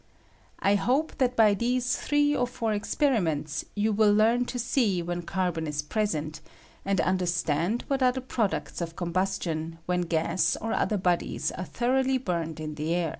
I 0.61 0.73
hope 0.73 1.19
that 1.19 1.35
by 1.35 1.53
these 1.53 1.95
three 1.95 2.35
or 2.35 2.47
four 2.47 2.71
ex 2.73 2.95
periments 2.95 3.65
you 3.75 3.93
wiU 3.93 4.17
learn 4.17 4.45
to 4.45 4.57
see 4.57 5.03
when 5.03 5.21
carbon 5.21 5.67
is 5.67 5.83
present, 5.83 6.41
and 6.83 6.99
understand 6.99 7.83
what 7.87 8.01
are 8.01 8.11
the 8.11 8.19
products 8.19 8.81
of 8.81 8.95
combustion 8.95 9.77
when 9.85 10.01
gas 10.01 10.57
or 10.59 10.73
other 10.73 10.97
bodies 10.97 11.51
are 11.51 11.65
thoroughly 11.65 12.17
burned 12.17 12.59
in 12.59 12.73
the 12.73 12.95
air. 12.95 13.09